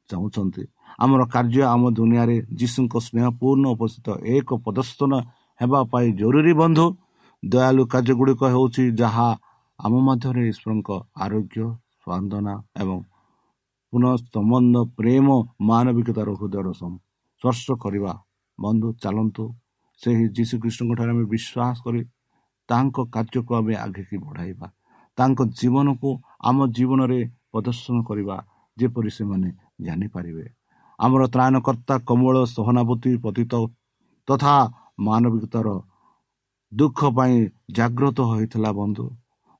[0.09, 0.63] ଚାହୁଁଛନ୍ତି।
[1.03, 5.11] ଆମର କାର୍ଯ୍ୟ ଆମ ଦୁନିଆରେ ଯୀଶୁଙ୍କ ସ୍ନେହପୂର୍ଣ୍ଣ ଉପସ୍ଥିତ ଏକ ପ୍ରଦର୍ଶନ
[5.59, 6.85] ହେବା ପାଇଁ ଜରୁରୀ ବନ୍ଧୁ।
[7.43, 9.27] ଦୟାଲୁ କାର୍ଯ୍ୟ ଗୁଡ଼ିକ ହେଉଛି ଯାହା
[9.79, 10.89] ଆମ ମଧ୍ୟରେ ଈଶ୍ୱରଙ୍କ
[11.23, 11.59] ଆରୋଗ୍ୟ
[11.97, 12.97] ସ୍ପନ୍ଦନା ଏବଂ
[13.93, 15.27] ପୁନଃ ସମ୍ବନ୍ଧ ପ୍ରେମ
[15.69, 18.13] ମାନବିକତାର ହୃଦୟର ସ୍ପର୍ଶ କରିବା।
[18.59, 19.43] ବନ୍ଧୁ ଚାଲନ୍ତୁ।
[20.01, 22.01] ସେହି ଯୀଶୁଖ୍ରୀଷ୍ଟଙ୍କ ଠାରେ ଆମେ ବିଶ୍ୱାସ କରି
[22.69, 24.67] ତାଙ୍କ କାର୍ଯ୍ୟକୁ ଆମେ ଆଗେଇକି ବଢ଼ାଇବା।
[25.17, 26.09] ତାଙ୍କ ଜୀବନକୁ
[26.49, 27.19] ଆମ ଜୀବନରେ
[27.53, 28.37] ପ୍ରଦର୍ଶନ କରିବା
[28.77, 29.49] ଯେପରି ସେମାନେ
[29.85, 30.45] ଜାଣିପାରିବେ।
[30.99, 33.53] ଆମର ତ୍ରାଣକର୍ତ୍ତା କମଳ ସହନାଭୂତି ପତିତ
[34.27, 34.55] ତଥା
[35.07, 35.67] ମାନବିକତାର
[36.71, 37.35] ଦୁଃଖ ପାଇଁ
[37.77, 39.05] ଜାଗ୍ରତ ହୋଇଥିଲା ବନ୍ଧୁ।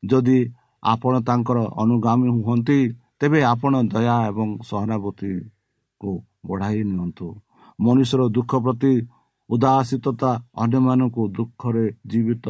[0.03, 0.39] ଯଦି
[0.83, 2.79] ଆପଣ ତାଙ୍କର ଅନୁଗାମୀ ହୁଅନ୍ତି
[3.19, 6.11] ତେବେ ଆପଣ ଦୟା ଏବଂ ସହାନୁଭୂତିକୁ
[6.47, 7.27] ବଢ଼ାଇ ନିଅନ୍ତୁ।
[7.79, 8.93] ମନୁଷ୍ୟର ଦୁଃଖ ପ୍ରତି
[9.49, 10.31] ଉଦାସୀତତା
[10.63, 12.47] ଅନ୍ୟମାନଙ୍କୁ ଦୁଃଖରେ ଜୀବିତ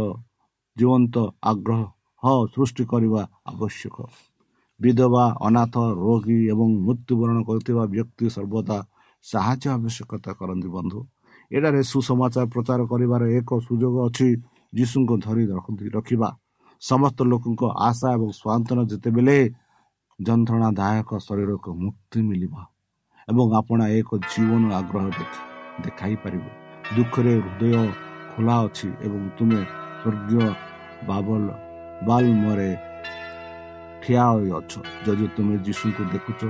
[0.78, 1.16] ଜୀବନ୍ତ
[1.52, 1.82] ଆଗ୍ରହ
[2.54, 3.22] ସୃଷ୍ଟି କରିବା
[3.52, 3.98] ଆବଶ୍ୟକ।
[4.80, 8.78] ବିଧବା ଅନାଥ ରୋଗୀ ଏବଂ ମୃତ୍ୟୁବରଣ କରୁଥିବା ବ୍ୟକ୍ତି ସର୍ବଦା
[9.26, 11.00] ସାହାଯ୍ୟ ଆବଶ୍ୟକତା କରନ୍ତି ବନ୍ଧୁ
[11.52, 14.28] ଏଠାରେ ସୁସମାଚାର ପ୍ରଚାର କରିବାର ଏକ ସୁଯୋଗ ଅଛି
[14.74, 15.44] ଯୀଶୁଙ୍କୁ ଧରି
[15.96, 16.30] ରଖିବା
[16.82, 19.38] ସମସ୍ତ ଲୋକଙ୍କ ଆଶା ଏବଂ ସ୍ୱାନ୍ତନ ଯେତେବେଳେ
[20.20, 22.54] ଯନ୍ତ୍ରଣାଦାୟକ ଶରୀରକୁ ମୁକ୍ତି ମିଳିବ
[23.28, 25.40] ଏବଂ ଆପଣ ଏକ ଜୀବନ ଆଗ୍ରହ ଦେଖି
[25.84, 26.16] ଦେଖାଇ
[26.96, 27.74] ଦୁଃଖରେ ହୃଦୟ
[28.32, 29.62] ଖୋଲା ଅଛି ଏବଂ ତୁମେ
[30.00, 30.46] ସ୍ୱର୍ଗୀୟ
[31.08, 31.46] ବାବଲ
[32.08, 32.72] ବାଲମରେ
[34.02, 34.72] ଠିଆ ହୋଇଅଛ
[35.06, 36.42] ଯଦି ତୁମେ ଯୀଶୁଙ୍କୁ ଦେଖୁଛ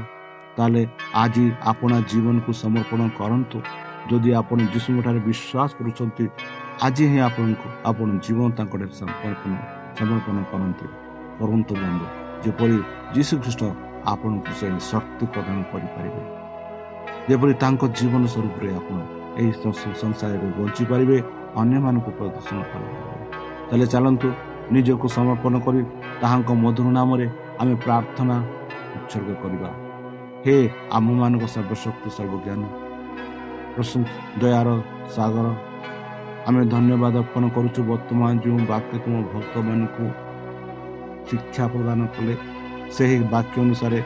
[0.58, 0.82] ତାହେଲେ
[1.24, 3.58] ଆଜି ଆପଣ ଜୀବନକୁ ସମର୍ପଣ କରନ୍ତୁ।
[4.10, 6.26] ଯଦି ଆପଣ ଯୀଶୁଙ୍କଠାରେ ବିଶ୍ୱାସ କରୁଛନ୍ତି
[6.86, 9.52] ଆଜି ହିଁ ଆପଣଙ୍କୁ ଆପଣ ଜୀବନ ତାଙ୍କଠାରେ ସମର୍ପଣ
[10.00, 10.86] ସମର୍ପଣ କରନ୍ତି।
[11.40, 12.06] କରନ୍ତୁ ବନ୍ଧୁ
[12.44, 12.78] ଯେପରି
[13.16, 13.62] ଯୀଶୁ ଖ୍ରୀଷ୍ଟ
[14.14, 16.22] ଆପଣଙ୍କୁ ସେ ଶକ୍ତି ପ୍ରଦାନ କରିପାରିବେ।
[17.30, 18.98] ଯେପରି ତାଙ୍କ ଜୀବନ ସ୍ୱରୂପରେ ଆପଣ
[19.40, 19.52] ଏହି
[20.04, 21.18] ସଂସାରରେ ବଞ୍ଚିପାରିବେ
[21.62, 23.26] ଅନ୍ୟମାନଙ୍କୁ ପ୍ରଦର୍ଶନ କରିପାରିବେ।
[23.68, 24.28] ତାହେଲେ ଚାଲନ୍ତୁ
[24.74, 25.82] ନିଜକୁ ସମର୍ପଣ କରି
[26.22, 27.28] ତାହାଙ୍କ ମଧୁର ନାମରେ
[27.62, 28.36] ଆମେ ପ୍ରାର୍ଥନା
[28.98, 29.70] ଉତ୍ସର୍ଗ କରିବା।
[30.46, 30.56] ହେ
[30.98, 32.62] ଆମମାନଙ୍କ ସର୍ବଶକ୍ତି ସର୍ବଜ୍ଞାନ
[34.42, 34.70] ଦୟାର
[35.16, 35.48] ସାଗର
[36.48, 40.06] ଆମେ ଧନ୍ୟବାଦ ଅର୍ପଣ କରୁଛୁ ବର୍ତ୍ତମାନ ଯେଉଁ ବାକ୍ୟ ତୁମ ଭକ୍ତମାନଙ୍କୁ
[41.28, 42.34] ଶିକ୍ଷା ପ୍ରଦାନ କଲେ
[42.96, 44.00] ସେହି ବାକ୍ୟ ଅନୁସାରେ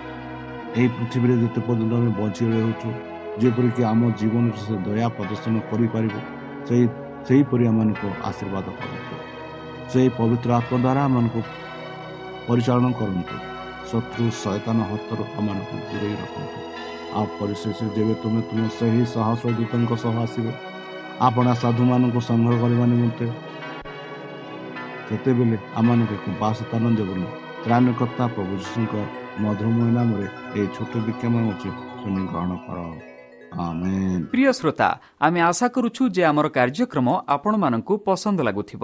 [0.78, 2.89] ଏହି ପୃଥିବୀରେ ଯେତେ ପର୍ଯ୍ୟନ୍ତ ଆମେ ବଞ୍ଚି ରହୁଛୁ
[3.41, 6.15] ଯେପରିକି ଆମ ଜୀବନରେ ସେ ଦୟା ପ୍ରଦର୍ଶନ କରିପାରିବ
[6.67, 6.86] ସେହି
[7.28, 9.13] ସେହିପରି ଆମମାନଙ୍କୁ ଆଶୀର୍ବାଦ କରନ୍ତୁ।
[9.91, 11.41] ସେହି ପବିତ୍ର ଆତ୍ମ ଦ୍ୱାରା ଆମମାନଙ୍କୁ
[12.47, 13.36] ପରିଚାଳନା କରନ୍ତୁ।
[13.89, 16.60] ଶତ୍ରୁ ସୈତାନ ହସ୍ତରୁ ଆମମାନଙ୍କୁ ଦୂରେଇ ରଖନ୍ତୁ।
[17.17, 20.45] ଆଉ ପରିଶେଷ ଯେବେ ତୁମେ ତୁମ ସେହି ସାହସ ଦୂତଙ୍କ ସହ ଆସିବ
[21.27, 23.25] ଆପଣା ସାଧୁମାନଙ୍କୁ ସଂଗ୍ରହ କରିବା ନିମନ୍ତେ।
[25.08, 27.27] ସେତେବେଳେ ଆମମାନଙ୍କୁ ଏକ ବାସସ୍ଥାନ ଦେବନି।
[27.63, 28.93] ତ୍ରାଣକର୍ତ୍ତା ପ୍ରଭୁ ଯୀଶୁଙ୍କ
[29.43, 30.27] ମଧୁରମୟ ନାମରେ
[30.58, 32.80] ଏହି ଛୋଟ ବିଜ୍ଞାପନ ଅଛି ଶୁଣି ଗ୍ରହଣ କର।
[34.32, 34.89] ପ୍ରିୟ ଶ୍ରୋତା
[35.25, 38.84] ଆମେ ଆଶା କରୁଛୁ ଯେ ଆମର କାର୍ଯ୍ୟକ୍ରମ ଆପଣମାନଙ୍କୁ ପସନ୍ଦ ଲାଗୁଥିବ।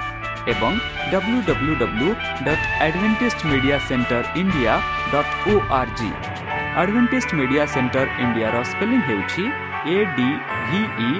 [0.53, 0.73] ଏବଂ
[1.11, 2.09] W W W
[2.45, 4.73] dot advantage media centre India
[5.13, 6.09] dot O R G
[6.81, 9.43] advantage media centre ଇଣ୍ଡିଆର ସ୍ପେଲିଂ ହେଉଛି
[9.93, 10.29] A D
[10.69, 11.11] V E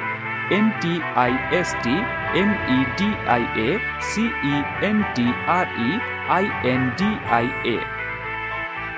[0.57, 1.95] N T I S T
[2.41, 3.69] M E D I A
[4.10, 4.55] C E
[4.89, 5.89] N T R E
[6.38, 7.77] I N D I A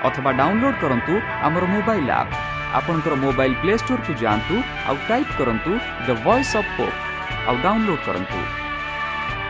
[0.08, 1.14] ଅଥବା download କରନ୍ତୁ
[1.46, 2.34] ଆମର mobile app
[2.78, 4.56] ଆପଣଙ୍କର mobile play ଷ୍ଟୋରକୁ ଯାଆନ୍ତୁ
[4.88, 5.72] ଆଉ type କରନ୍ତୁ
[6.06, 6.96] the voice of pope
[7.48, 8.63] ଆଉ download କରନ୍ତୁ।